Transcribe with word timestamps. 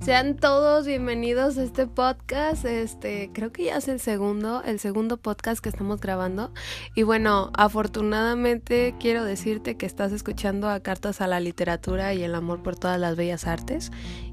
Sean 0.00 0.36
todos 0.36 0.86
bienvenidos 0.86 1.58
a 1.58 1.62
este 1.62 1.86
podcast. 1.86 2.64
Este, 2.64 3.30
creo 3.34 3.52
que 3.52 3.64
ya 3.64 3.76
es 3.76 3.86
el 3.86 4.00
segundo, 4.00 4.62
el 4.64 4.78
segundo 4.78 5.18
podcast 5.18 5.62
que 5.62 5.68
estamos 5.68 6.00
grabando. 6.00 6.54
Y 6.94 7.02
bueno, 7.02 7.50
afortunadamente 7.54 8.94
quiero 8.98 9.24
decirte 9.24 9.76
que 9.76 9.84
estás 9.84 10.12
escuchando 10.12 10.70
a 10.70 10.80
Cartas 10.80 11.20
a 11.20 11.26
la 11.26 11.38
Literatura 11.38 12.14
y 12.14 12.22
el 12.22 12.34
amor 12.34 12.62
por 12.62 12.76
todas 12.76 12.98
las 12.98 13.14
bellas 13.14 13.46
artes. 13.46 13.92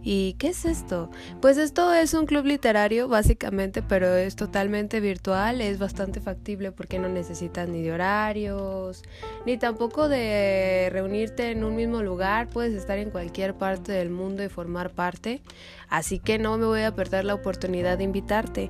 ¿Y 0.10 0.36
qué 0.36 0.48
es 0.48 0.64
esto? 0.64 1.12
Pues 1.42 1.58
esto 1.58 1.94
es 1.94 2.14
un 2.14 2.28
club 2.28 2.46
literario, 2.46 3.10
básicamente, 3.10 3.82
pero 3.82 4.16
es 4.16 4.38
totalmente 4.38 5.02
virtual, 5.02 5.60
es 5.60 5.80
bastante 5.80 6.22
factible 6.22 6.72
porque 6.72 6.98
no 6.98 7.10
necesitas 7.10 7.68
ni 7.68 7.82
de 7.82 7.92
horarios, 7.92 9.04
ni 9.46 9.58
tampoco 9.58 10.08
de 10.08 10.88
reunirte 10.94 11.52
en 11.52 11.66
un 11.66 11.76
mismo 11.76 12.02
lugar, 12.04 12.48
puedes 12.48 12.74
estar 12.74 12.98
en 13.00 13.10
cualquier 13.10 13.56
parte 13.56 13.92
del 13.92 14.10
mundo 14.10 14.46
y 14.46 14.48
formar 14.48 14.92
parte. 14.92 15.42
Así 15.90 16.20
que 16.20 16.40
no 16.40 16.58
me 16.58 16.68
voy 16.68 16.84
a 16.84 16.96
perder 16.96 17.26
la 17.26 17.34
oportunidad 17.34 17.98
de 17.98 18.06
invitarte. 18.06 18.70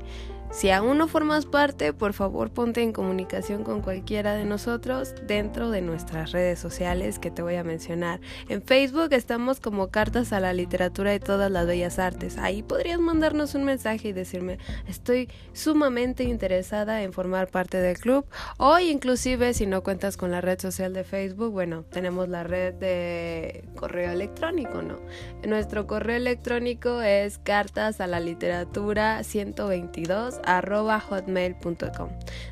Si 0.50 0.72
aún 0.72 0.98
no 0.98 1.08
formas 1.08 1.46
parte, 1.46 1.94
por 1.94 2.14
favor 2.14 2.52
ponte 2.52 2.82
en 2.82 2.94
comunicación 2.94 3.64
con 3.64 3.82
cualquiera 3.82 4.34
de 4.34 4.46
nosotros 4.46 5.14
dentro 5.28 5.70
de 5.70 5.82
nuestras 5.82 6.32
redes 6.32 6.58
sociales 6.58 7.20
que 7.20 7.30
te 7.30 7.42
voy 7.42 7.56
a 7.56 7.64
mencionar. 7.64 8.22
En 8.48 8.64
Facebook 8.64 9.10
estamos 9.12 9.60
como 9.60 9.90
Cartas 9.90 10.32
a 10.34 10.40
la 10.40 10.54
Literatura 10.54 11.14
y 11.14 11.20
todas 11.20 11.52
las 11.52 11.68
bellas 11.68 12.00
artes. 12.00 12.38
Ahí 12.38 12.64
podrías 12.64 13.00
mandarnos 13.00 13.56
un 13.56 13.66
mensaje 13.66 14.08
y 14.08 14.14
decirme, 14.14 14.58
estoy 14.88 15.30
sumamente 15.54 16.24
interesada 16.24 17.04
en 17.04 17.14
formar 17.14 17.50
parte 17.50 17.78
del 17.78 18.00
club. 18.00 18.26
O 18.58 18.80
inclusive 18.80 19.54
si 19.54 19.66
no 19.68 19.84
cuentas 19.84 20.18
con 20.18 20.32
la 20.32 20.42
red 20.42 20.60
social 20.60 20.94
de 20.94 21.04
Facebook, 21.04 21.52
bueno, 21.52 21.84
tenemos 21.84 22.30
la 22.30 22.44
red 22.44 22.74
de 22.74 23.66
correo 23.76 24.12
electrónico, 24.12 24.82
¿no? 24.82 24.98
Nuestro 25.46 25.88
correo 25.88 26.16
electrónico 26.16 27.02
es 27.02 27.38
cartas 27.38 28.00
a 28.02 28.08
la 28.08 28.20
literatura 28.20 29.24
122 29.24 30.37
arroba 30.37 30.37
hotmail.com. 30.46 32.10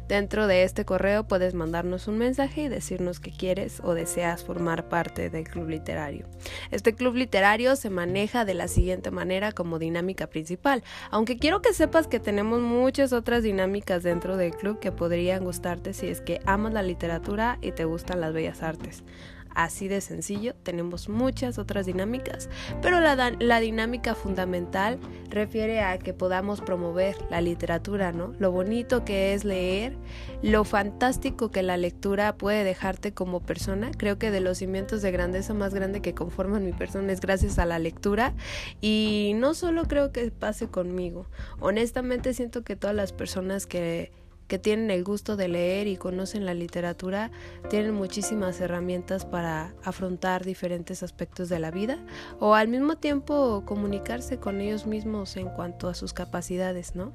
Dentro 0.07 0.47
de 0.47 0.63
este 0.63 0.85
correo 0.85 1.27
puedes 1.27 1.53
mandarnos 1.53 2.07
un 2.07 2.17
mensaje 2.17 2.63
y 2.63 2.67
decirnos 2.67 3.19
que 3.19 3.31
quieres 3.31 3.81
o 3.83 3.93
deseas 3.93 4.43
formar 4.43 4.89
parte 4.89 5.29
del 5.29 5.45
club 5.45 5.69
literario. 5.69 6.27
Este 6.71 6.93
club 6.93 7.15
literario 7.15 7.75
se 7.75 7.89
maneja 7.89 8.45
de 8.45 8.53
la 8.53 8.67
siguiente 8.67 9.11
manera 9.11 9.51
como 9.51 9.79
dinámica 9.79 10.27
principal, 10.27 10.83
aunque 11.11 11.37
quiero 11.37 11.61
que 11.61 11.73
sepas 11.73 12.07
que 12.07 12.19
tenemos 12.19 12.61
muchas 12.61 13.13
otras 13.13 13.43
dinámicas 13.43 14.03
dentro 14.03 14.37
del 14.37 14.55
club 14.55 14.79
que 14.79 14.91
podrían 14.91 15.43
gustarte 15.43 15.93
si 15.93 16.07
es 16.07 16.21
que 16.21 16.41
amas 16.45 16.73
la 16.73 16.83
literatura 16.83 17.57
y 17.61 17.71
te 17.71 17.85
gustan 17.85 18.21
las 18.21 18.33
bellas 18.33 18.61
artes. 18.61 19.03
Así 19.55 19.87
de 19.87 20.01
sencillo, 20.01 20.53
tenemos 20.63 21.07
muchas 21.07 21.57
otras 21.57 21.85
dinámicas, 21.85 22.49
pero 22.81 22.99
la, 22.99 23.59
dinámica 23.61 24.13
fundamental 24.13 24.99
refiere 25.29 25.81
a 25.81 25.97
que 25.97 26.13
podamos 26.13 26.59
promover 26.59 27.15
la 27.29 27.39
literatura, 27.39 28.11
¿no? 28.11 28.33
Lo 28.37 28.51
bonito 28.51 29.05
que 29.05 29.33
es 29.33 29.45
leer, 29.45 29.95
lo 30.41 30.65
fantástico 30.65 31.51
que 31.51 31.63
la 31.63 31.77
lectura 31.77 32.35
puede 32.35 32.65
dejarte 32.65 33.13
como 33.13 33.39
persona. 33.39 33.91
Creo 33.97 34.19
que 34.19 34.29
de 34.29 34.41
los 34.41 34.57
cimientos 34.57 35.01
de 35.01 35.11
grandeza 35.11 35.53
más 35.53 35.73
grande 35.73 36.01
que 36.01 36.13
conforman 36.13 36.65
mi 36.65 36.73
persona 36.73 37.13
es 37.13 37.21
gracias 37.21 37.57
a 37.57 37.65
la 37.65 37.79
lectura 37.79 38.33
y 38.81 39.31
no 39.35 39.53
solo 39.53 39.85
creo 39.85 40.11
que 40.11 40.31
pase 40.31 40.67
conmigo. 40.67 41.27
Honestamente 41.61 42.33
siento 42.33 42.63
que 42.65 42.75
todas 42.75 42.95
las 42.95 43.13
personas 43.13 43.65
que 43.67 44.11
que 44.47 44.59
tienen 44.59 44.91
el 44.91 45.03
gusto 45.03 45.35
de 45.35 45.47
leer 45.47 45.87
y 45.87 45.97
conocen 45.97 46.45
la 46.45 46.53
literatura 46.53 47.31
tienen 47.69 47.93
muchísimas 47.93 48.59
herramientas 48.61 49.25
para 49.25 49.73
afrontar 49.83 50.45
diferentes 50.45 51.03
aspectos 51.03 51.49
de 51.49 51.59
la 51.59 51.71
vida 51.71 52.03
o 52.39 52.53
al 52.53 52.67
mismo 52.67 52.97
tiempo 52.97 53.63
comunicarse 53.65 54.37
con 54.37 54.61
ellos 54.61 54.85
mismos 54.85 55.37
en 55.37 55.49
cuanto 55.49 55.87
a 55.87 55.93
sus 55.93 56.13
capacidades, 56.13 56.95
¿no? 56.95 57.13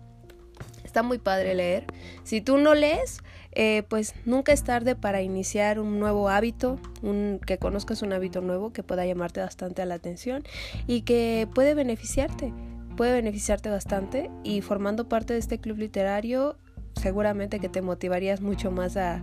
Está 0.85 1.03
muy 1.03 1.19
padre 1.19 1.55
leer. 1.55 1.87
Si 2.25 2.41
tú 2.41 2.59
no 2.59 2.75
lees, 2.75 3.21
eh, 3.53 3.85
pues 3.89 4.15
nunca 4.25 4.53
es 4.53 4.65
tarde 4.65 4.97
para 4.97 5.23
iniciar 5.23 5.81
un 5.81 5.99
nuevo 5.99 6.29
hábito, 6.29 6.79
un, 7.01 7.41
que 7.47 7.59
conozcas 7.59 8.03
un 8.03 8.13
hábito 8.13 8.41
nuevo 8.41 8.73
que 8.73 8.83
pueda 8.83 9.07
llamarte 9.07 9.41
bastante 9.41 9.83
a 9.83 9.87
la 9.87 9.95
atención 9.95 10.43
y 10.87 11.03
que 11.03 11.49
puede 11.55 11.75
beneficiarte 11.75 12.53
puede 12.97 13.13
beneficiarte 13.15 13.71
bastante 13.71 14.31
y 14.45 14.61
formando 14.61 15.09
parte 15.09 15.33
de 15.33 15.39
este 15.39 15.59
club 15.59 15.79
literario 15.79 16.59
seguramente 17.01 17.59
que 17.59 17.69
te 17.69 17.83
motivarías 17.83 18.41
mucho 18.41 18.71
más 18.71 18.97
a, 18.97 19.23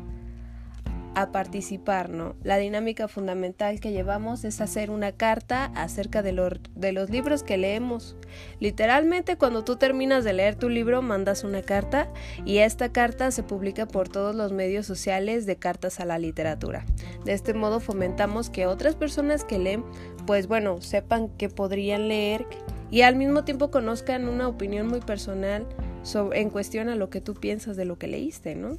a 1.18 1.32
participar, 1.32 2.12
¿no? 2.12 2.36
La 2.44 2.58
dinámica 2.58 3.08
fundamental 3.08 3.80
que 3.80 3.92
llevamos 3.92 4.44
es 4.44 4.62
hacer 4.62 4.92
una 4.92 5.14
carta 5.14 5.72
acerca 5.74 6.22
de, 6.22 6.60
de, 6.76 6.92
los 6.92 7.10
libros 7.10 7.42
que 7.42 7.58
leemos. 7.58 8.16
Literalmente 8.60 9.36
cuando 9.36 9.64
tú 9.64 9.78
terminas 9.78 10.24
de 10.24 10.34
leer 10.34 10.54
tu 10.54 10.70
libro 10.70 11.02
mandas 11.02 11.44
una 11.44 11.64
carta 11.64 12.08
y 12.46 12.60
esta 12.60 12.92
carta 12.92 13.32
se 13.32 13.42
publica 13.42 13.88
por 13.88 14.10
todos 14.10 14.36
los 14.36 14.52
medios 14.52 14.86
sociales 14.86 15.48
de 15.48 15.56
cartas 15.56 16.00
a 16.00 16.06
la 16.06 16.20
literatura. 16.20 16.86
De 17.26 17.34
este 17.34 17.56
modo 17.56 17.80
fomentamos 17.80 18.52
que 18.52 18.68
otras 18.68 18.94
personas 18.94 19.44
que 19.44 19.58
leen, 19.58 19.84
pues 20.28 20.46
bueno, 20.46 20.82
sepan 20.82 21.30
que 21.30 21.50
podrían 21.50 22.10
leer 22.10 22.46
y 22.92 23.02
al 23.02 23.16
mismo 23.16 23.44
tiempo 23.44 23.72
conozcan 23.72 24.30
una 24.30 24.48
opinión 24.48 24.88
muy 24.88 25.00
personal 25.00 25.66
en 26.16 26.50
cuestión 26.50 26.90
a 26.90 26.96
lo 26.96 27.10
que 27.10 27.22
tú 27.22 27.34
piensas 27.34 27.76
de 27.76 27.86
lo 27.86 27.98
que 27.98 28.08
leíste, 28.08 28.56
¿no? 28.56 28.78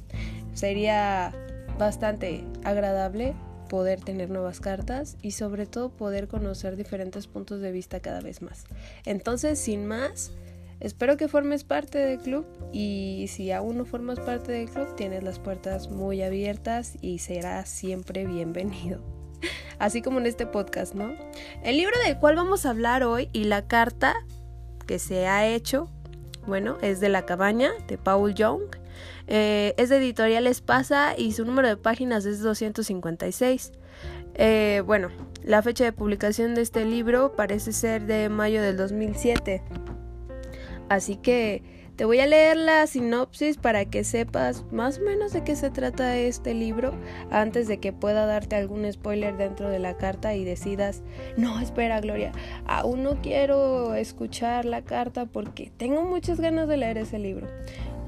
Sería 0.53 1.33
bastante 1.77 2.43
agradable 2.63 3.35
poder 3.69 4.01
tener 4.01 4.29
nuevas 4.29 4.59
cartas 4.59 5.15
y 5.21 5.31
sobre 5.31 5.65
todo 5.65 5.89
poder 5.89 6.27
conocer 6.27 6.75
diferentes 6.75 7.27
puntos 7.27 7.61
de 7.61 7.71
vista 7.71 7.99
cada 7.99 8.19
vez 8.19 8.41
más. 8.41 8.65
Entonces, 9.05 9.59
sin 9.59 9.85
más, 9.85 10.31
espero 10.79 11.17
que 11.17 11.27
formes 11.27 11.63
parte 11.63 11.99
del 11.99 12.19
club 12.19 12.45
y 12.73 13.27
si 13.29 13.51
aún 13.51 13.77
no 13.77 13.85
formas 13.85 14.19
parte 14.19 14.51
del 14.51 14.69
club, 14.69 14.95
tienes 14.95 15.23
las 15.23 15.39
puertas 15.39 15.89
muy 15.89 16.21
abiertas 16.23 16.97
y 17.01 17.19
serás 17.19 17.69
siempre 17.69 18.25
bienvenido. 18.25 19.01
Así 19.79 20.01
como 20.01 20.19
en 20.19 20.25
este 20.25 20.45
podcast, 20.45 20.95
¿no? 20.95 21.13
El 21.63 21.77
libro 21.77 21.95
del 22.05 22.17
cual 22.17 22.35
vamos 22.35 22.65
a 22.65 22.71
hablar 22.71 23.03
hoy 23.03 23.29
y 23.31 23.45
la 23.45 23.67
carta 23.67 24.15
que 24.85 24.99
se 24.99 25.27
ha 25.27 25.47
hecho 25.47 25.89
bueno, 26.49 26.77
es 26.81 26.99
de 26.99 27.07
La 27.07 27.25
Cabaña, 27.25 27.71
de 27.87 27.97
Paul 27.97 28.33
Young. 28.33 28.63
Eh, 29.27 29.73
es 29.77 29.89
de 29.89 29.97
Editorial 29.97 30.47
Espasa 30.47 31.13
y 31.17 31.31
su 31.31 31.45
número 31.45 31.69
de 31.69 31.77
páginas 31.77 32.25
es 32.25 32.41
256. 32.41 33.71
Eh, 34.33 34.83
bueno, 34.85 35.09
la 35.43 35.61
fecha 35.61 35.85
de 35.85 35.93
publicación 35.93 36.55
de 36.55 36.61
este 36.61 36.83
libro 36.83 37.33
parece 37.35 37.71
ser 37.71 38.05
de 38.05 38.27
mayo 38.27 38.61
del 38.61 38.75
2007. 38.75 39.61
Así 40.89 41.15
que 41.15 41.78
te 41.99 42.05
voy 42.05 42.21
a 42.21 42.27
leer 42.27 42.55
la 42.55 42.87
sinopsis 42.87 43.57
para 43.57 43.83
que 43.83 44.05
sepas 44.05 44.63
más 44.71 44.99
o 44.99 45.01
menos 45.01 45.33
de 45.33 45.43
qué 45.43 45.57
se 45.57 45.69
trata 45.69 46.17
este 46.17 46.53
libro 46.53 46.93
antes 47.29 47.67
de 47.67 47.81
que 47.81 47.91
pueda 47.91 48.25
darte 48.25 48.55
algún 48.55 48.89
spoiler 48.89 49.35
dentro 49.35 49.69
de 49.69 49.79
la 49.79 49.97
carta 49.97 50.33
y 50.33 50.45
decidas, 50.45 51.03
no, 51.35 51.59
espera 51.59 51.99
Gloria, 51.99 52.31
aún 52.65 53.03
no 53.03 53.21
quiero 53.21 53.95
escuchar 53.95 54.63
la 54.63 54.81
carta 54.81 55.25
porque 55.25 55.73
tengo 55.75 56.05
muchas 56.05 56.39
ganas 56.39 56.69
de 56.69 56.77
leer 56.77 56.97
ese 56.99 57.19
libro. 57.19 57.49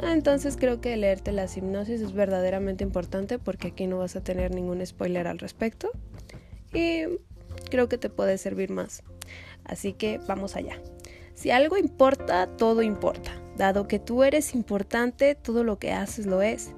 Entonces 0.02 0.56
creo 0.56 0.80
que 0.80 0.96
leerte 0.96 1.34
la 1.34 1.50
sinopsis 1.50 2.00
es 2.00 2.14
verdaderamente 2.14 2.86
importante 2.86 3.40
porque 3.40 3.68
aquí 3.68 3.88
no 3.88 3.98
vas 3.98 4.16
a 4.16 4.24
tener 4.24 4.56
ningún 4.56 4.86
spoiler 4.86 5.28
al 5.28 5.38
respecto 5.38 5.92
y 6.74 7.04
creo 7.70 7.90
que 7.90 7.98
te 7.98 8.10
puede 8.10 8.38
servir 8.38 8.70
más. 8.70 9.04
Así 9.66 9.92
que 9.92 10.22
vamos 10.30 10.56
allá. 10.56 10.82
Si 11.34 11.52
algo 11.52 11.76
importa, 11.76 12.48
todo 12.56 12.84
importa. 12.84 13.41
Dado 13.62 13.88
que 13.88 14.00
tú 14.00 14.24
eres 14.24 14.56
importante, 14.56 15.36
todo 15.36 15.64
lo 15.64 15.78
que 15.78 15.92
haces 15.92 16.26
lo 16.26 16.42
es. 16.42 16.72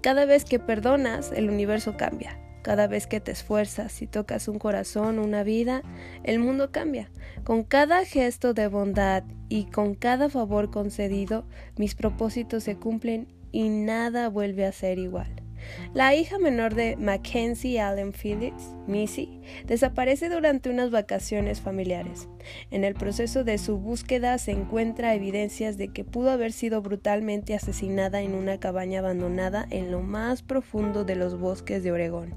Cada 0.00 0.24
vez 0.24 0.44
que 0.44 0.58
perdonas, 0.58 1.30
el 1.30 1.48
universo 1.48 1.96
cambia. 1.96 2.40
Cada 2.62 2.88
vez 2.88 3.06
que 3.06 3.20
te 3.20 3.30
esfuerzas 3.30 4.02
y 4.02 4.08
tocas 4.08 4.48
un 4.48 4.58
corazón, 4.58 5.20
una 5.20 5.44
vida, 5.44 5.82
el 6.24 6.40
mundo 6.40 6.72
cambia. 6.72 7.08
Con 7.44 7.62
cada 7.62 8.04
gesto 8.04 8.52
de 8.52 8.66
bondad 8.66 9.22
y 9.48 9.66
con 9.66 9.94
cada 9.94 10.28
favor 10.28 10.72
concedido, 10.72 11.46
mis 11.76 11.94
propósitos 11.94 12.64
se 12.64 12.74
cumplen 12.74 13.28
y 13.52 13.68
nada 13.68 14.28
vuelve 14.28 14.66
a 14.66 14.72
ser 14.72 14.98
igual. 14.98 15.43
La 15.92 16.14
hija 16.14 16.38
menor 16.38 16.74
de 16.74 16.96
Mackenzie 16.96 17.80
Allen 17.80 18.12
Phillips, 18.12 18.74
Missy, 18.86 19.40
desaparece 19.66 20.28
durante 20.28 20.70
unas 20.70 20.90
vacaciones 20.90 21.60
familiares. 21.60 22.28
En 22.70 22.84
el 22.84 22.94
proceso 22.94 23.44
de 23.44 23.58
su 23.58 23.78
búsqueda 23.78 24.36
se 24.38 24.52
encuentra 24.52 25.14
evidencias 25.14 25.76
de 25.76 25.88
que 25.88 26.04
pudo 26.04 26.30
haber 26.30 26.52
sido 26.52 26.82
brutalmente 26.82 27.54
asesinada 27.54 28.22
en 28.22 28.34
una 28.34 28.58
cabaña 28.58 29.00
abandonada 29.00 29.66
en 29.70 29.90
lo 29.90 30.00
más 30.00 30.42
profundo 30.42 31.04
de 31.04 31.16
los 31.16 31.38
bosques 31.38 31.82
de 31.82 31.92
Oregón. 31.92 32.34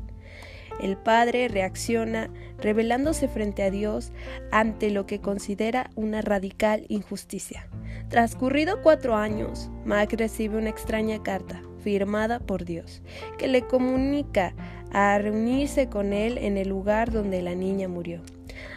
El 0.80 0.96
padre 0.96 1.48
reacciona 1.48 2.30
revelándose 2.60 3.28
frente 3.28 3.64
a 3.64 3.72
Dios 3.72 4.12
ante 4.52 4.92
lo 4.92 5.08
que 5.08 5.20
considera 5.20 5.90
una 5.96 6.22
radical 6.22 6.86
injusticia. 6.88 7.68
Transcurrido 8.10 8.82
cuatro 8.84 9.16
años, 9.16 9.72
Mac 9.86 10.14
recibe 10.14 10.58
una 10.58 10.70
extraña 10.70 11.24
carta 11.24 11.62
firmada 11.88 12.40
por 12.40 12.66
Dios, 12.66 13.02
que 13.38 13.48
le 13.48 13.62
comunica 13.62 14.54
a 14.92 15.18
reunirse 15.20 15.88
con 15.88 16.12
él 16.12 16.38
en 16.38 16.58
el 16.58 16.68
lugar 16.68 17.14
donde 17.14 17.42
la 17.42 17.56
niña 17.56 17.88
murió. 17.88 18.20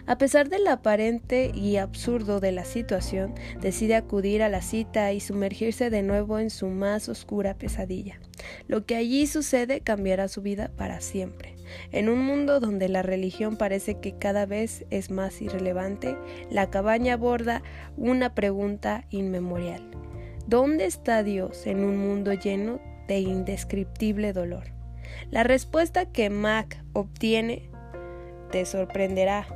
A 0.07 0.17
pesar 0.17 0.49
del 0.49 0.65
aparente 0.69 1.51
y 1.53 1.77
absurdo 1.77 2.39
de 2.39 2.53
la 2.53 2.65
situación, 2.65 3.35
decide 3.61 3.97
acudir 3.97 4.45
a 4.45 4.49
la 4.49 4.63
cita 4.63 5.13
y 5.13 5.19
sumergirse 5.19 5.91
de 5.91 6.05
nuevo 6.05 6.39
en 6.39 6.51
su 6.51 6.69
más 6.69 7.09
oscura 7.09 7.55
pesadilla. 7.55 8.21
Lo 8.69 8.87
que 8.87 8.95
allí 8.95 9.27
sucede 9.27 9.81
cambiará 9.81 10.29
su 10.29 10.41
vida 10.41 10.71
para 10.77 11.01
siempre. 11.01 11.57
En 11.91 12.11
un 12.11 12.25
mundo 12.25 12.61
donde 12.61 12.89
la 12.89 13.03
religión 13.03 13.57
parece 13.57 13.99
que 13.99 14.13
cada 14.13 14.47
vez 14.47 14.85
es 14.91 15.11
más 15.11 15.43
irrelevante, 15.43 16.17
la 16.49 16.71
cabaña 16.71 17.15
aborda 17.15 17.65
una 17.97 18.37
pregunta 18.37 19.05
inmemorial. 19.11 19.83
¿Dónde 20.47 20.85
está 20.85 21.25
Dios 21.25 21.67
en 21.67 21.85
un 21.85 21.97
mundo 21.97 22.33
lleno 22.33 22.81
de 23.11 23.19
indescriptible 23.19 24.33
dolor? 24.33 24.69
La 25.33 25.43
respuesta 25.43 26.07
que 26.07 26.31
Mac 26.31 26.81
obtiene 26.93 27.69
te 28.53 28.65
sorprenderá 28.65 29.49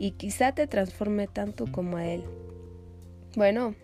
y 0.00 0.12
quizá 0.12 0.52
te 0.52 0.66
transforme 0.66 1.28
tanto 1.28 1.70
como 1.70 1.98
a 1.98 2.06
él. 2.06 2.24
Bueno, 3.36 3.76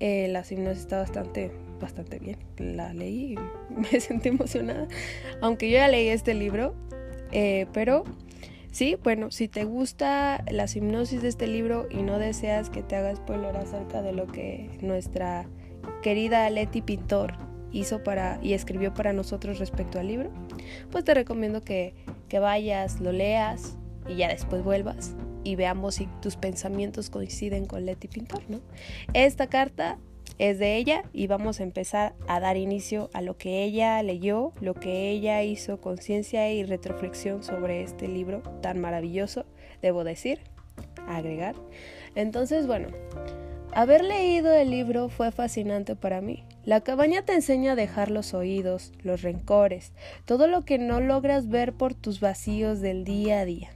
eh, 0.00 0.26
la 0.26 0.40
hipnosis 0.40 0.82
está 0.82 0.98
bastante, 0.98 1.52
bastante 1.80 2.18
bien. 2.18 2.38
La 2.58 2.92
leí 2.92 3.34
y 3.34 3.38
me 3.92 4.00
sentí 4.00 4.30
emocionada. 4.30 4.88
Aunque 5.40 5.70
yo 5.70 5.76
ya 5.76 5.86
leí 5.86 6.08
este 6.08 6.34
libro, 6.34 6.74
eh, 7.30 7.66
pero 7.72 8.02
sí, 8.72 8.98
bueno, 9.04 9.30
si 9.30 9.46
te 9.46 9.62
gusta 9.62 10.44
la 10.50 10.66
hipnosis 10.66 11.22
de 11.22 11.28
este 11.28 11.46
libro 11.46 11.86
y 11.90 12.02
no 12.02 12.18
deseas 12.18 12.70
que 12.70 12.82
te 12.82 12.96
haga 12.96 13.14
spoiler 13.14 13.56
acerca 13.56 14.02
de 14.02 14.12
lo 14.12 14.26
que 14.26 14.68
nuestra 14.80 15.46
querida 16.02 16.50
Leti 16.50 16.82
Pintor 16.82 17.51
hizo 17.72 18.02
para 18.02 18.38
y 18.42 18.52
escribió 18.52 18.94
para 18.94 19.12
nosotros 19.12 19.58
respecto 19.58 19.98
al 19.98 20.08
libro, 20.08 20.30
pues 20.90 21.04
te 21.04 21.14
recomiendo 21.14 21.62
que, 21.62 21.94
que 22.28 22.38
vayas, 22.38 23.00
lo 23.00 23.12
leas 23.12 23.76
y 24.08 24.16
ya 24.16 24.28
después 24.28 24.62
vuelvas 24.62 25.14
y 25.44 25.56
veamos 25.56 25.96
si 25.96 26.06
tus 26.20 26.36
pensamientos 26.36 27.10
coinciden 27.10 27.66
con 27.66 27.84
Leti 27.84 28.08
Pintor, 28.08 28.42
¿no? 28.48 28.60
Esta 29.12 29.48
carta 29.48 29.98
es 30.38 30.58
de 30.58 30.76
ella 30.76 31.04
y 31.12 31.26
vamos 31.26 31.60
a 31.60 31.62
empezar 31.62 32.14
a 32.26 32.40
dar 32.40 32.56
inicio 32.56 33.10
a 33.12 33.22
lo 33.22 33.36
que 33.36 33.64
ella 33.64 34.02
leyó, 34.02 34.52
lo 34.60 34.74
que 34.74 35.10
ella 35.10 35.42
hizo 35.42 35.80
conciencia 35.80 36.50
y 36.52 36.64
retroflexión 36.64 37.42
sobre 37.42 37.82
este 37.82 38.08
libro 38.08 38.42
tan 38.60 38.80
maravilloso, 38.80 39.44
debo 39.82 40.04
decir, 40.04 40.40
agregar. 41.08 41.54
Entonces, 42.14 42.66
bueno, 42.66 42.88
haber 43.72 44.02
leído 44.04 44.52
el 44.52 44.70
libro 44.70 45.08
fue 45.08 45.32
fascinante 45.32 45.96
para 45.96 46.20
mí. 46.20 46.44
La 46.64 46.80
cabaña 46.80 47.22
te 47.22 47.34
enseña 47.34 47.72
a 47.72 47.76
dejar 47.76 48.10
los 48.10 48.34
oídos, 48.34 48.92
los 49.02 49.22
rencores, 49.22 49.92
todo 50.24 50.46
lo 50.46 50.64
que 50.64 50.78
no 50.78 51.00
logras 51.00 51.48
ver 51.48 51.72
por 51.72 51.94
tus 51.94 52.20
vacíos 52.20 52.80
del 52.80 53.04
día 53.04 53.40
a 53.40 53.44
día. 53.44 53.70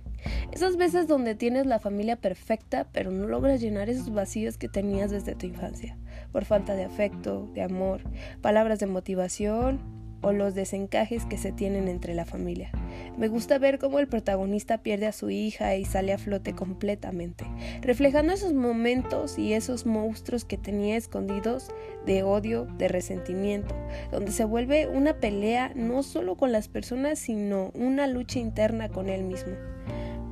Esas 0.52 0.76
veces 0.76 1.08
donde 1.08 1.34
tienes 1.34 1.66
la 1.66 1.80
familia 1.80 2.14
perfecta, 2.16 2.86
pero 2.92 3.10
no 3.10 3.26
logras 3.26 3.60
llenar 3.60 3.88
esos 3.88 4.12
vacíos 4.12 4.56
que 4.56 4.68
tenías 4.68 5.10
desde 5.10 5.34
tu 5.34 5.46
infancia, 5.46 5.96
por 6.30 6.44
falta 6.44 6.76
de 6.76 6.84
afecto, 6.84 7.48
de 7.54 7.62
amor, 7.62 8.02
palabras 8.40 8.78
de 8.78 8.86
motivación 8.86 9.95
o 10.26 10.32
los 10.32 10.56
desencajes 10.56 11.25
que 11.25 11.38
se 11.38 11.52
tienen 11.52 11.87
entre 11.87 12.12
la 12.12 12.25
familia. 12.25 12.73
Me 13.17 13.28
gusta 13.28 13.58
ver 13.58 13.78
cómo 13.78 14.00
el 14.00 14.08
protagonista 14.08 14.78
pierde 14.78 15.06
a 15.06 15.12
su 15.12 15.31
hija 15.31 15.76
y 15.76 15.84
sale 15.84 16.12
a 16.12 16.19
flote 16.19 16.52
completamente, 16.52 17.44
reflejando 17.81 18.32
esos 18.32 18.52
momentos 18.52 19.38
y 19.38 19.52
esos 19.52 19.87
monstruos 19.87 20.44
que 20.44 20.58
tenía 20.58 20.96
escondidos 20.96 21.70
de 22.06 22.25
odio, 22.25 22.67
de 22.76 22.88
resentimiento, 22.88 23.76
donde 24.11 24.32
se 24.32 24.44
vuelve 24.44 24.88
una 24.88 25.20
pelea 25.20 25.70
no 25.76 26.02
solo 26.02 26.37
con 26.37 26.50
las 26.50 26.67
personas, 26.67 27.20
sino 27.20 27.70
una 27.75 28.08
lucha 28.08 28.40
interna 28.40 28.88
con 28.88 29.08
él 29.08 29.23
mismo 29.23 29.55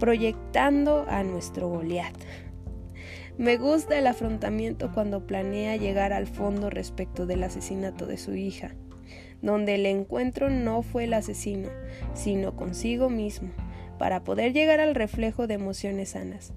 proyectando 0.00 1.06
a 1.08 1.22
nuestro 1.22 1.68
Goliat. 1.68 2.16
Me 3.38 3.56
gusta 3.56 3.98
el 3.98 4.06
afrontamiento 4.06 4.92
cuando 4.92 5.26
planea 5.26 5.76
llegar 5.76 6.12
al 6.12 6.26
fondo 6.26 6.68
respecto 6.68 7.26
del 7.26 7.42
asesinato 7.42 8.06
de 8.06 8.18
su 8.18 8.34
hija, 8.34 8.74
donde 9.44 9.74
el 9.74 9.86
encuentro 9.86 10.50
no 10.50 10.82
fue 10.82 11.04
el 11.04 11.12
asesino, 11.12 11.68
sino 12.14 12.56
consigo 12.56 13.10
mismo, 13.10 13.50
para 13.98 14.24
poder 14.24 14.52
llegar 14.52 14.80
al 14.80 14.94
reflejo 14.94 15.46
de 15.46 15.54
emociones 15.54 16.10
sanas. 16.10 16.52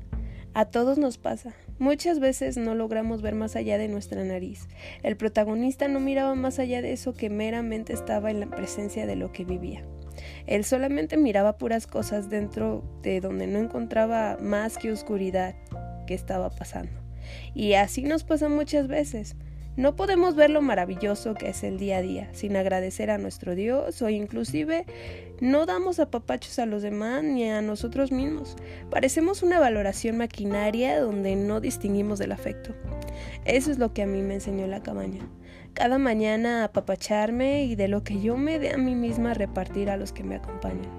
A 0.53 0.65
todos 0.65 0.97
nos 0.97 1.17
pasa. 1.17 1.53
Muchas 1.77 2.19
veces 2.19 2.57
no 2.57 2.73
logramos 2.73 3.21
ver 3.21 3.35
más 3.35 3.55
allá 3.55 3.77
de 3.77 3.87
nuestra 3.87 4.23
nariz. 4.23 4.67
El 5.03 5.15
protagonista 5.15 5.87
no 5.87 5.99
miraba 5.99 6.33
más 6.33 6.57
allá 6.57 6.81
de 6.81 6.93
eso 6.93 7.13
que 7.13 7.29
meramente 7.29 7.93
estaba 7.93 8.31
en 8.31 8.39
la 8.39 8.47
presencia 8.47 9.05
de 9.05 9.15
lo 9.15 9.31
que 9.31 9.45
vivía. 9.45 9.83
Él 10.47 10.63
solamente 10.63 11.17
miraba 11.17 11.57
puras 11.57 11.85
cosas 11.85 12.29
dentro 12.29 12.83
de 13.03 13.21
donde 13.21 13.45
no 13.45 13.59
encontraba 13.59 14.37
más 14.41 14.77
que 14.77 14.91
oscuridad 14.91 15.53
que 16.07 16.15
estaba 16.15 16.49
pasando. 16.49 16.93
Y 17.53 17.73
así 17.73 18.03
nos 18.03 18.23
pasa 18.23 18.49
muchas 18.49 18.87
veces. 18.87 19.35
No 19.77 19.95
podemos 19.95 20.35
ver 20.35 20.49
lo 20.49 20.61
maravilloso 20.61 21.35
que 21.35 21.49
es 21.49 21.63
el 21.63 21.77
día 21.77 21.97
a 21.97 22.01
día 22.01 22.29
sin 22.33 22.57
agradecer 22.57 23.11
a 23.11 23.17
nuestro 23.17 23.55
Dios 23.55 24.01
o 24.01 24.09
inclusive 24.09 24.85
no 25.39 25.65
damos 25.65 25.99
apapachos 25.99 26.57
a 26.59 26.65
los 26.65 26.81
demás 26.81 27.23
ni 27.23 27.49
a 27.49 27.61
nosotros 27.61 28.11
mismos. 28.11 28.57
Parecemos 28.89 29.43
una 29.43 29.59
valoración 29.59 30.17
maquinaria 30.17 30.99
donde 30.99 31.35
no 31.35 31.61
distinguimos 31.61 32.17
del 32.19 32.31
afecto. 32.31 32.73
Eso 33.45 33.71
es 33.71 33.77
lo 33.77 33.93
que 33.93 34.01
a 34.01 34.07
mí 34.07 34.21
me 34.23 34.33
enseñó 34.33 34.67
la 34.67 34.81
cabaña 34.81 35.29
cada 35.77 35.99
mañana 35.99 36.63
apapacharme 36.63 37.65
y 37.65 37.75
de 37.75 37.87
lo 37.87 38.03
que 38.03 38.19
yo 38.19 38.35
me 38.35 38.57
dé 38.57 38.71
a 38.71 38.77
mí 38.77 38.95
misma 38.95 39.35
repartir 39.35 39.91
a 39.91 39.95
los 39.97 40.11
que 40.11 40.23
me 40.23 40.33
acompañan. 40.33 40.89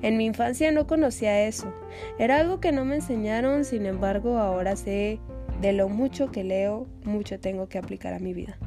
En 0.00 0.16
mi 0.16 0.26
infancia 0.26 0.70
no 0.70 0.86
conocía 0.86 1.44
eso. 1.48 1.74
Era 2.20 2.38
algo 2.38 2.60
que 2.60 2.70
no 2.70 2.84
me 2.84 2.94
enseñaron, 2.94 3.64
sin 3.64 3.84
embargo 3.84 4.38
ahora 4.38 4.76
sé 4.76 5.18
de 5.60 5.72
lo 5.72 5.88
mucho 5.88 6.30
que 6.30 6.44
leo, 6.44 6.86
mucho 7.04 7.40
tengo 7.40 7.68
que 7.68 7.78
aplicar 7.78 8.14
a 8.14 8.18
mi 8.18 8.34
vida, 8.34 8.58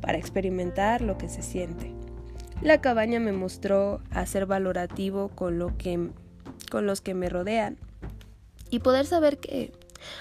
para 0.00 0.18
experimentar 0.18 1.00
lo 1.00 1.18
que 1.18 1.28
se 1.28 1.42
siente. 1.42 1.92
La 2.60 2.80
cabaña 2.80 3.20
me 3.20 3.32
mostró 3.32 4.00
a 4.10 4.24
ser 4.26 4.46
valorativo 4.46 5.28
con, 5.28 5.58
lo 5.58 5.76
que, 5.76 6.10
con 6.70 6.86
los 6.86 7.00
que 7.00 7.14
me 7.14 7.28
rodean 7.28 7.76
y 8.70 8.80
poder 8.80 9.06
saber 9.06 9.38
que 9.38 9.72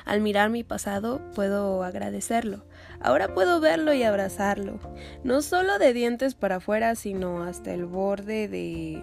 al 0.05 0.21
mirar 0.21 0.49
mi 0.49 0.63
pasado 0.63 1.21
puedo 1.33 1.83
agradecerlo, 1.83 2.63
Ahora 3.03 3.33
puedo 3.33 3.59
verlo 3.59 3.95
y 3.95 4.03
abrazarlo, 4.03 4.79
no 5.23 5.41
solo 5.41 5.79
de 5.79 5.91
dientes 5.91 6.35
para 6.35 6.57
afuera, 6.57 6.93
sino 6.93 7.41
hasta 7.41 7.73
el 7.73 7.85
borde 7.85 8.47
de 8.47 9.01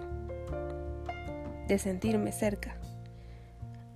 de 1.69 1.77
sentirme 1.77 2.31
cerca. 2.31 2.78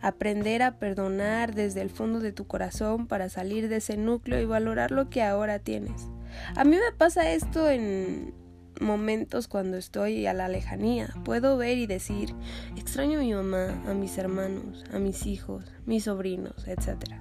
Aprender 0.03 0.61
a 0.61 0.77
perdonar 0.77 1.55
desde 1.55 1.81
el 1.81 1.89
fondo 1.89 2.19
de 2.19 2.31
tu 2.31 2.45
corazón 2.45 3.07
para 3.07 3.29
salir 3.29 3.69
de 3.69 3.77
ese 3.77 3.97
núcleo 3.97 4.39
y 4.39 4.45
valorar 4.45 4.91
lo 4.91 5.09
que 5.09 5.23
ahora 5.23 5.59
tienes. 5.59 6.09
A 6.55 6.63
mí 6.63 6.75
me 6.75 6.95
pasa 6.97 7.31
esto 7.31 7.69
en 7.69 8.33
momentos 8.81 9.47
cuando 9.47 9.77
estoy 9.77 10.25
a 10.25 10.33
la 10.33 10.47
lejanía. 10.47 11.09
Puedo 11.23 11.57
ver 11.57 11.77
y 11.77 11.87
decir, 11.87 12.35
extraño 12.75 13.19
a 13.19 13.21
mi 13.21 13.33
mamá, 13.33 13.81
a 13.87 13.93
mis 13.93 14.17
hermanos, 14.17 14.83
a 14.93 14.99
mis 14.99 15.25
hijos, 15.25 15.65
mis 15.85 16.03
sobrinos, 16.03 16.67
etc. 16.67 17.13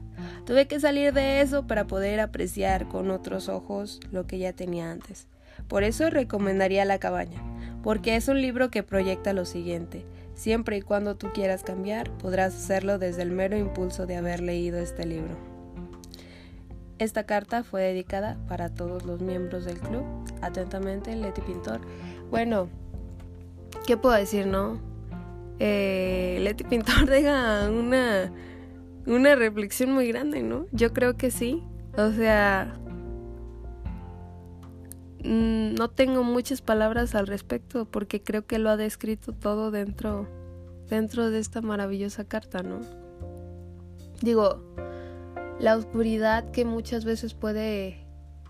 Tuve 0.45 0.67
que 0.67 0.81
salir 0.81 1.13
de 1.13 1.41
eso 1.41 1.67
para 1.67 1.87
poder 1.87 2.21
apreciar 2.21 2.89
con 2.89 3.11
otros 3.11 3.49
ojos 3.49 4.01
lo 4.11 4.27
que 4.27 4.39
ya 4.39 4.53
tenía 4.53 4.91
antes. 4.91 5.29
Por 5.69 5.85
eso 5.85 6.11
recomendaría 6.11 6.85
La 6.85 6.99
cabaña, 6.99 7.41
porque 7.83 8.17
es 8.17 8.29
un 8.29 8.41
libro 8.41 8.71
que 8.71 8.83
proyecta 8.83 9.33
lo 9.33 9.45
siguiente. 9.45 10.05
Siempre 10.35 10.79
y 10.79 10.83
cuando 10.83 11.17
tú 11.17 11.29
quieras 11.33 11.63
cambiar, 11.63 12.11
podrás 12.19 12.55
hacerlo 12.55 12.99
desde 12.99 13.23
el 13.23 13.31
mero 13.31 13.57
impulso 13.57 14.07
de 14.07 14.17
haber 14.17 14.41
leído 14.41 14.79
este 14.79 15.07
libro. 15.07 15.37
Esta 16.99 17.25
carta 17.25 17.65
fue 17.65 17.83
dedicada 17.83 18.39
para 18.49 18.69
todos 18.69 19.05
los 19.05 19.21
miembros 19.21 19.65
del 19.65 19.79
club. 19.79 20.05
Atentamente, 20.41 21.15
Leti 21.17 21.41
Pintor. 21.41 21.81
Bueno, 22.31 22.69
¿qué 23.87 23.97
puedo 23.97 24.15
decir, 24.15 24.47
no? 24.47 24.81
Eh, 25.59 26.39
Leti 26.41 26.65
Pintor 26.65 27.07
deja 27.09 27.69
una 27.71 28.33
una 29.07 29.35
reflexión 29.35 29.93
muy 29.93 30.09
grande, 30.09 30.43
¿no? 30.43 30.67
Yo 30.73 30.93
creo 30.93 31.17
que 31.17 31.31
sí. 31.31 31.63
O 31.97 32.11
sea, 32.13 32.75
no 35.23 35.91
tengo 35.91 36.25
muchas 36.25 36.63
palabras 36.63 37.15
al 37.15 37.27
respecto 37.27 37.85
porque 37.85 38.23
creo 38.23 38.47
que 38.47 38.59
lo 38.59 38.71
ha 38.71 38.77
descrito 38.77 39.33
todo 39.33 39.71
dentro 39.71 40.29
dentro 40.89 41.31
de 41.31 41.39
esta 41.39 41.63
maravillosa 41.63 42.25
carta, 42.25 42.63
¿no? 42.63 42.81
Digo, 44.21 44.63
la 45.59 45.77
oscuridad 45.77 46.51
que 46.51 46.65
muchas 46.65 47.05
veces 47.05 47.35
puede 47.35 48.03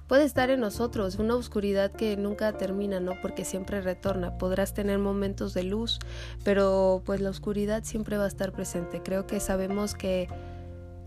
puede 0.08 0.24
estar 0.24 0.50
en 0.50 0.60
nosotros, 0.60 1.16
una 1.16 1.36
oscuridad 1.36 1.90
que 1.90 2.16
nunca 2.16 2.52
termina, 2.52 3.00
¿no? 3.00 3.12
Porque 3.22 3.46
siempre 3.46 3.80
retorna. 3.80 4.36
Podrás 4.36 4.74
tener 4.74 4.98
momentos 4.98 5.54
de 5.54 5.62
luz, 5.62 6.00
pero 6.44 7.02
pues 7.06 7.20
la 7.20 7.30
oscuridad 7.30 7.84
siempre 7.84 8.18
va 8.18 8.24
a 8.24 8.28
estar 8.28 8.52
presente. 8.52 9.00
Creo 9.02 9.26
que 9.26 9.40
sabemos 9.40 9.94
que 9.94 10.28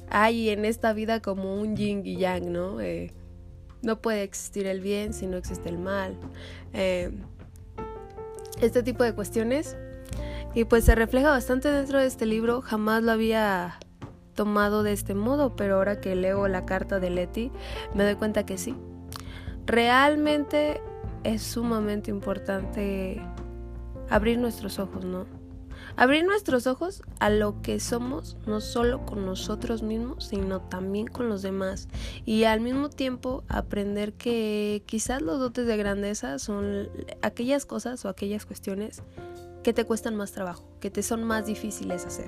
hay 0.09 0.49
en 0.49 0.65
esta 0.65 0.93
vida 0.93 1.21
como 1.21 1.55
un 1.55 1.75
yin 1.75 2.01
y 2.03 2.17
yang, 2.17 2.51
¿no? 2.51 2.81
Eh, 2.81 3.13
no 3.85 4.01
puede 4.01 4.23
existir 4.23 4.67
el 4.67 4.81
bien 4.81 5.13
si 5.13 5.27
no 5.27 5.37
existe 5.37 5.69
el 5.69 5.77
mal. 5.77 6.17
Eh, 6.73 7.11
este 8.61 8.83
tipo 8.83 9.03
de 9.03 9.13
cuestiones. 9.13 9.77
Y 10.53 10.65
pues 10.65 10.85
se 10.85 10.95
refleja 10.95 11.29
bastante 11.29 11.69
dentro 11.69 11.99
de 11.99 12.07
este 12.07 12.25
libro. 12.25 12.61
Jamás 12.61 13.03
lo 13.03 13.11
había 13.11 13.77
tomado 14.33 14.83
de 14.83 14.93
este 14.93 15.13
modo, 15.13 15.55
pero 15.55 15.75
ahora 15.75 15.99
que 15.99 16.15
leo 16.15 16.47
la 16.47 16.65
carta 16.65 16.99
de 16.99 17.09
Leti, 17.09 17.51
me 17.93 18.03
doy 18.03 18.15
cuenta 18.15 18.45
que 18.45 18.57
sí. 18.57 18.75
Realmente 19.65 20.81
es 21.23 21.41
sumamente 21.41 22.11
importante 22.11 23.21
abrir 24.09 24.37
nuestros 24.37 24.79
ojos, 24.79 25.03
¿no? 25.03 25.25
Abrir 25.97 26.25
nuestros 26.25 26.67
ojos 26.67 27.03
a 27.19 27.29
lo 27.29 27.61
que 27.61 27.79
somos, 27.79 28.35
no 28.45 28.59
solo 28.59 29.05
con 29.05 29.25
nosotros 29.25 29.81
mismos, 29.81 30.25
sino 30.25 30.59
también 30.59 31.07
con 31.07 31.29
los 31.29 31.41
demás. 31.41 31.87
Y 32.25 32.43
al 32.43 32.59
mismo 32.59 32.89
tiempo 32.89 33.45
aprender 33.47 34.13
que 34.13 34.83
quizás 34.85 35.21
los 35.21 35.39
dotes 35.39 35.65
de 35.67 35.77
grandeza 35.77 36.37
son 36.37 36.89
aquellas 37.21 37.65
cosas 37.65 38.03
o 38.03 38.09
aquellas 38.09 38.45
cuestiones 38.45 39.03
que 39.63 39.71
te 39.71 39.85
cuestan 39.85 40.15
más 40.15 40.33
trabajo, 40.33 40.67
que 40.81 40.91
te 40.91 41.01
son 41.01 41.23
más 41.23 41.45
difíciles 41.45 42.05
hacer, 42.05 42.27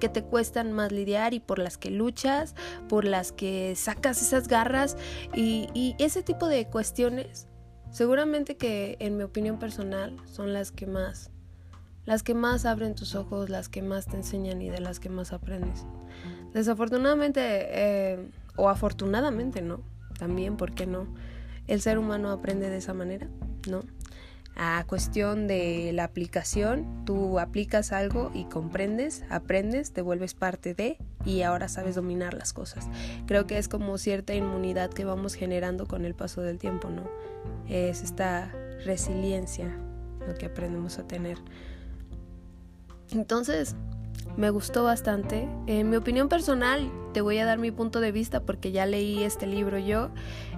que 0.00 0.08
te 0.08 0.24
cuestan 0.24 0.72
más 0.72 0.90
lidiar 0.90 1.34
y 1.34 1.40
por 1.40 1.60
las 1.60 1.78
que 1.78 1.90
luchas, 1.90 2.56
por 2.88 3.04
las 3.04 3.30
que 3.30 3.74
sacas 3.76 4.20
esas 4.22 4.48
garras 4.48 4.96
y, 5.34 5.68
y 5.72 5.94
ese 5.98 6.24
tipo 6.24 6.48
de 6.48 6.66
cuestiones, 6.66 7.46
seguramente 7.90 8.56
que 8.56 8.96
en 8.98 9.16
mi 9.16 9.22
opinión 9.22 9.60
personal 9.60 10.16
son 10.26 10.52
las 10.52 10.72
que 10.72 10.86
más 10.86 11.30
las 12.04 12.22
que 12.22 12.34
más 12.34 12.64
abren 12.64 12.94
tus 12.94 13.14
ojos, 13.14 13.50
las 13.50 13.68
que 13.68 13.82
más 13.82 14.06
te 14.06 14.16
enseñan 14.16 14.60
y 14.62 14.70
de 14.70 14.80
las 14.80 15.00
que 15.00 15.08
más 15.08 15.32
aprendes. 15.32 15.84
Desafortunadamente, 16.52 17.40
eh, 17.42 18.30
o 18.56 18.68
afortunadamente, 18.68 19.62
¿no? 19.62 19.80
También, 20.18 20.56
¿por 20.56 20.74
qué 20.74 20.86
no? 20.86 21.06
El 21.66 21.80
ser 21.80 21.98
humano 21.98 22.30
aprende 22.30 22.70
de 22.70 22.76
esa 22.76 22.94
manera, 22.94 23.28
¿no? 23.68 23.82
A 24.56 24.84
cuestión 24.86 25.48
de 25.48 25.90
la 25.92 26.04
aplicación, 26.04 27.04
tú 27.04 27.40
aplicas 27.40 27.90
algo 27.90 28.30
y 28.32 28.44
comprendes, 28.44 29.24
aprendes, 29.28 29.92
te 29.92 30.00
vuelves 30.00 30.34
parte 30.34 30.74
de 30.74 30.96
y 31.24 31.42
ahora 31.42 31.68
sabes 31.68 31.96
dominar 31.96 32.34
las 32.34 32.52
cosas. 32.52 32.86
Creo 33.26 33.48
que 33.48 33.58
es 33.58 33.66
como 33.66 33.98
cierta 33.98 34.32
inmunidad 34.32 34.90
que 34.90 35.04
vamos 35.04 35.34
generando 35.34 35.86
con 35.86 36.04
el 36.04 36.14
paso 36.14 36.40
del 36.40 36.58
tiempo, 36.58 36.88
¿no? 36.88 37.02
Es 37.68 38.02
esta 38.02 38.52
resiliencia 38.84 39.76
lo 40.24 40.34
que 40.34 40.46
aprendemos 40.46 41.00
a 41.00 41.08
tener. 41.08 41.38
Entonces, 43.12 43.76
me 44.36 44.50
gustó 44.50 44.84
bastante. 44.84 45.48
En 45.66 45.90
mi 45.90 45.96
opinión 45.96 46.28
personal, 46.28 46.90
te 47.12 47.20
voy 47.20 47.38
a 47.38 47.46
dar 47.46 47.58
mi 47.58 47.70
punto 47.70 48.00
de 48.00 48.12
vista 48.12 48.40
porque 48.40 48.72
ya 48.72 48.86
leí 48.86 49.22
este 49.22 49.46
libro 49.46 49.78
yo. 49.78 50.10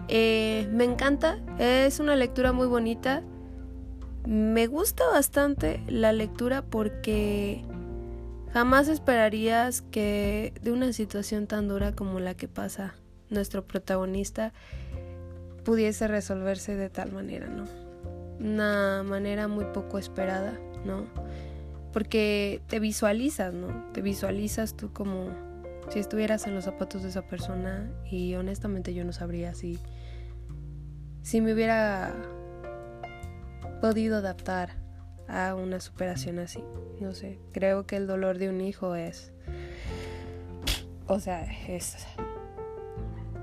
Eh, 0.08 0.68
me 0.72 0.84
encanta, 0.84 1.38
es 1.58 2.00
una 2.00 2.16
lectura 2.16 2.52
muy 2.52 2.66
bonita. 2.66 3.22
Me 4.26 4.66
gusta 4.66 5.04
bastante 5.08 5.82
la 5.88 6.12
lectura 6.12 6.62
porque 6.62 7.64
jamás 8.52 8.88
esperarías 8.88 9.82
que 9.82 10.54
de 10.62 10.72
una 10.72 10.92
situación 10.92 11.46
tan 11.46 11.68
dura 11.68 11.92
como 11.92 12.20
la 12.20 12.34
que 12.34 12.48
pasa 12.48 12.94
nuestro 13.28 13.64
protagonista 13.64 14.52
pudiese 15.64 16.08
resolverse 16.08 16.76
de 16.76 16.88
tal 16.88 17.12
manera, 17.12 17.48
¿no? 17.48 17.64
Una 18.40 19.02
manera 19.02 19.48
muy 19.48 19.64
poco 19.66 19.98
esperada, 19.98 20.58
¿no? 20.84 21.06
Porque 21.92 22.62
te 22.66 22.80
visualizas, 22.80 23.52
¿no? 23.52 23.86
Te 23.92 24.02
visualizas 24.02 24.76
tú 24.76 24.92
como 24.92 25.30
si 25.88 25.98
estuvieras 25.98 26.46
en 26.46 26.54
los 26.54 26.64
zapatos 26.64 27.02
de 27.02 27.10
esa 27.10 27.22
persona 27.22 27.90
y 28.10 28.34
honestamente 28.34 28.92
yo 28.92 29.04
no 29.04 29.12
sabría 29.12 29.54
si 29.54 29.78
si 31.22 31.40
me 31.40 31.54
hubiera 31.54 32.14
podido 33.80 34.18
adaptar 34.18 34.70
a 35.28 35.54
una 35.54 35.80
superación 35.80 36.38
así. 36.38 36.62
No 37.00 37.14
sé, 37.14 37.38
creo 37.52 37.86
que 37.86 37.96
el 37.96 38.06
dolor 38.06 38.38
de 38.38 38.48
un 38.48 38.60
hijo 38.60 38.94
es 38.94 39.32
o 41.08 41.20
sea, 41.20 41.46
es 41.68 41.96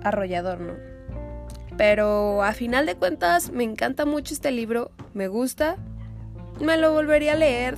arrollador, 0.04 0.60
¿no? 0.60 0.74
Pero 1.78 2.44
a 2.44 2.54
final 2.54 2.86
de 2.86 2.96
cuentas 2.96 3.52
me 3.52 3.64
encanta 3.64 4.06
mucho 4.06 4.34
este 4.34 4.52
libro, 4.52 4.92
me 5.14 5.28
gusta, 5.28 5.78
me 6.60 6.78
lo 6.78 6.94
volvería 6.94 7.34
a 7.34 7.36
leer 7.36 7.78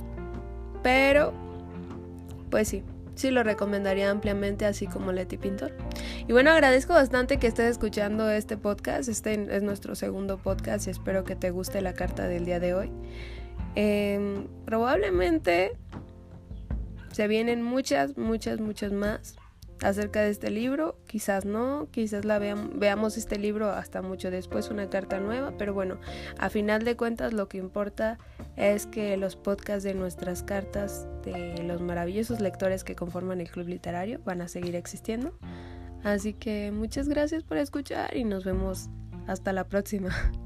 pero, 0.86 1.32
pues 2.48 2.68
sí, 2.68 2.84
sí 3.16 3.32
lo 3.32 3.42
recomendaría 3.42 4.08
ampliamente, 4.08 4.66
así 4.66 4.86
como 4.86 5.10
Leti 5.10 5.36
Pintor. 5.36 5.72
Y 6.28 6.32
bueno, 6.32 6.52
agradezco 6.52 6.92
bastante 6.92 7.38
que 7.38 7.48
estés 7.48 7.72
escuchando 7.72 8.30
este 8.30 8.56
podcast. 8.56 9.08
Este 9.08 9.48
es 9.56 9.64
nuestro 9.64 9.96
segundo 9.96 10.38
podcast 10.38 10.86
y 10.86 10.90
espero 10.90 11.24
que 11.24 11.34
te 11.34 11.50
guste 11.50 11.80
la 11.80 11.92
carta 11.94 12.28
del 12.28 12.44
día 12.44 12.60
de 12.60 12.74
hoy. 12.74 12.92
Em, 13.74 14.46
probablemente 14.64 15.72
se 17.10 17.26
vienen 17.26 17.64
muchas, 17.64 18.16
muchas, 18.16 18.60
muchas 18.60 18.92
más 18.92 19.34
acerca 19.82 20.22
de 20.22 20.30
este 20.30 20.50
libro. 20.50 20.96
Quizás 21.06 21.44
no, 21.44 21.88
quizás 21.90 22.24
la 22.24 22.38
veamos 22.38 23.16
este 23.16 23.38
libro 23.38 23.70
hasta 23.70 24.02
mucho 24.02 24.30
después, 24.30 24.70
una 24.70 24.88
carta 24.88 25.20
nueva, 25.20 25.52
pero 25.58 25.74
bueno, 25.74 25.98
a 26.38 26.50
final 26.50 26.84
de 26.84 26.96
cuentas 26.96 27.32
lo 27.32 27.48
que 27.48 27.58
importa 27.58 28.18
es 28.56 28.86
que 28.86 29.16
los 29.16 29.36
podcasts 29.36 29.84
de 29.84 29.94
nuestras 29.94 30.42
cartas 30.42 31.06
de 31.24 31.62
los 31.62 31.80
maravillosos 31.80 32.40
lectores 32.40 32.84
que 32.84 32.94
conforman 32.94 33.40
el 33.40 33.50
club 33.50 33.68
literario 33.68 34.20
van 34.24 34.40
a 34.40 34.48
seguir 34.48 34.76
existiendo. 34.76 35.32
Así 36.04 36.34
que 36.34 36.70
muchas 36.70 37.08
gracias 37.08 37.42
por 37.42 37.56
escuchar 37.56 38.16
y 38.16 38.24
nos 38.24 38.44
vemos 38.44 38.88
hasta 39.26 39.52
la 39.52 39.64
próxima. 39.64 40.10